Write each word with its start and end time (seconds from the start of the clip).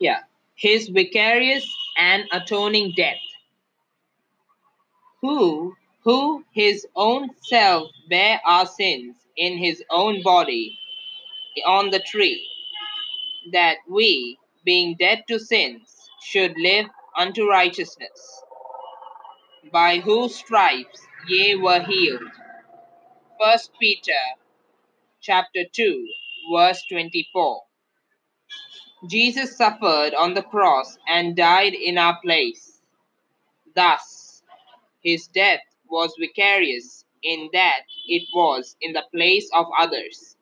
Yeah. 0.00 0.20
His 0.56 0.88
vicarious 0.88 1.66
and 1.96 2.24
atoning 2.32 2.94
death. 2.96 3.18
Who, 5.22 5.74
who 6.04 6.44
his 6.52 6.86
own 6.96 7.30
self 7.42 7.90
bare 8.08 8.40
our 8.44 8.66
sins 8.66 9.16
in 9.36 9.58
his 9.58 9.82
own 9.90 10.22
body 10.22 10.78
on 11.66 11.90
the 11.90 12.00
tree, 12.00 12.46
that 13.52 13.78
we, 13.88 14.38
being 14.64 14.96
dead 14.98 15.24
to 15.28 15.38
sins, 15.40 16.10
should 16.22 16.54
live 16.58 16.86
unto 17.16 17.48
righteousness, 17.48 18.42
by 19.72 19.98
whose 19.98 20.34
stripes 20.36 21.00
ye 21.28 21.56
were 21.56 21.80
healed. 21.82 22.22
First 23.40 23.72
Peter 23.80 24.12
chapter 25.20 25.64
2 25.72 26.08
verse 26.52 26.82
24. 26.90 27.62
Jesus 29.06 29.56
suffered 29.56 30.12
on 30.14 30.34
the 30.34 30.42
cross 30.42 30.98
and 31.06 31.36
died 31.36 31.74
in 31.74 31.98
our 31.98 32.18
place. 32.20 32.80
Thus, 33.74 34.42
his 35.02 35.28
death 35.28 35.60
was 35.88 36.14
vicarious 36.18 37.04
in 37.22 37.48
that 37.52 37.82
it 38.08 38.24
was 38.34 38.76
in 38.80 38.92
the 38.92 39.04
place 39.14 39.48
of 39.54 39.66
others. 39.78 40.36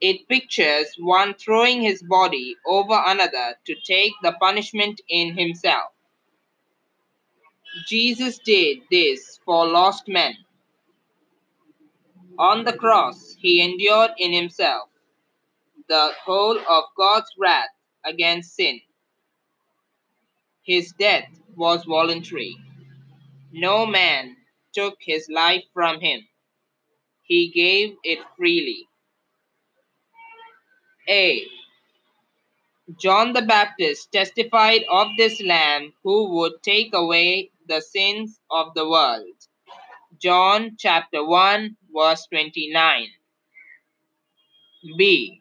It 0.00 0.28
pictures 0.28 0.94
one 0.98 1.34
throwing 1.34 1.80
his 1.80 2.02
body 2.02 2.56
over 2.66 3.00
another 3.06 3.54
to 3.66 3.74
take 3.86 4.12
the 4.22 4.32
punishment 4.32 5.00
in 5.08 5.38
himself. 5.38 5.92
Jesus 7.86 8.38
did 8.38 8.78
this 8.90 9.38
for 9.44 9.66
lost 9.66 10.08
men. 10.08 10.34
On 12.38 12.64
the 12.64 12.72
cross, 12.72 13.36
he 13.38 13.62
endured 13.62 14.10
in 14.18 14.32
himself 14.32 14.88
the 15.88 16.12
whole 16.24 16.58
of 16.58 16.84
God's 16.96 17.30
wrath 17.38 17.70
against 18.04 18.56
sin. 18.56 18.80
His 20.64 20.92
death 20.98 21.28
was 21.56 21.84
voluntary. 21.84 22.56
No 23.52 23.86
man 23.86 24.36
took 24.74 24.96
his 25.00 25.28
life 25.30 25.64
from 25.72 26.00
him. 26.00 26.26
He 27.22 27.50
gave 27.50 27.96
it 28.02 28.18
freely. 28.36 28.88
A. 31.08 31.44
John 32.98 33.32
the 33.32 33.42
Baptist 33.42 34.12
testified 34.12 34.82
of 34.90 35.08
this 35.16 35.40
Lamb 35.42 35.92
who 36.02 36.30
would 36.36 36.62
take 36.62 36.94
away 36.94 37.50
the 37.68 37.80
sins 37.80 38.40
of 38.50 38.74
the 38.74 38.88
world. 38.88 39.36
John 40.20 40.76
chapter 40.78 41.24
1 41.24 41.76
verse 41.94 42.26
29. 42.30 43.08
B. 44.98 45.40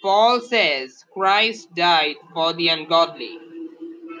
Paul 0.00 0.40
says 0.40 1.04
Christ 1.12 1.74
died 1.74 2.16
for 2.32 2.52
the 2.52 2.68
ungodly. 2.68 3.36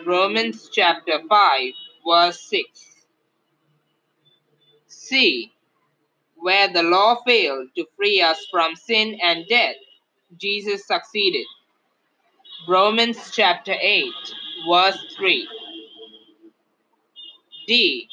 Romans 0.04 0.68
chapter 0.72 1.20
5 1.28 1.72
verse 2.06 2.40
6. 2.50 3.04
C. 4.88 5.52
Where 6.36 6.72
the 6.72 6.82
law 6.82 7.22
failed 7.24 7.68
to 7.76 7.86
free 7.96 8.20
us 8.20 8.44
from 8.50 8.74
sin 8.74 9.18
and 9.22 9.46
death, 9.48 9.76
Jesus 10.36 10.86
succeeded. 10.86 11.46
Romans 12.68 13.30
chapter 13.32 13.74
8 13.80 14.04
verse 14.68 14.98
3. 15.16 15.48
D. 17.68 18.08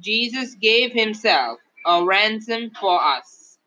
Jesus 0.00 0.54
gave 0.56 0.92
himself 0.92 1.60
a 1.86 2.04
ransom 2.04 2.70
for 2.80 3.00
us. 3.00 3.58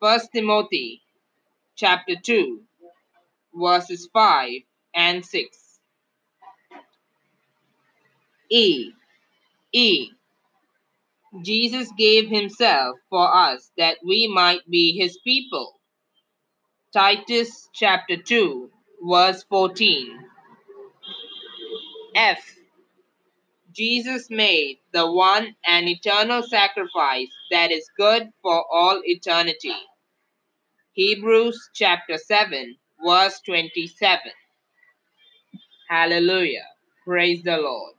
1 0.00 0.20
Timothy 0.34 1.01
chapter 1.82 2.14
2 2.14 2.60
verses 3.56 4.08
5 4.12 4.50
and 4.94 5.26
6. 5.26 5.58
E. 8.52 8.92
E. 9.72 10.10
Jesus 11.42 11.90
gave 11.98 12.28
himself 12.28 12.98
for 13.10 13.34
us 13.34 13.72
that 13.76 13.96
we 14.06 14.28
might 14.32 14.60
be 14.70 14.96
his 14.96 15.18
people. 15.24 15.80
Titus 16.92 17.68
chapter 17.74 18.16
2 18.16 18.70
verse 19.10 19.42
14. 19.50 20.20
F. 22.14 22.38
Jesus 23.72 24.28
made 24.30 24.78
the 24.92 25.10
one 25.10 25.56
and 25.66 25.88
eternal 25.88 26.44
sacrifice 26.44 27.26
that 27.50 27.72
is 27.72 27.90
good 27.98 28.28
for 28.40 28.64
all 28.72 29.00
eternity. 29.04 29.74
Hebrews 30.94 31.58
chapter 31.74 32.18
7 32.18 32.76
verse 33.06 33.40
27. 33.46 34.20
Hallelujah. 35.90 36.66
Praise 37.06 37.42
the 37.44 37.58
Lord. 37.58 37.94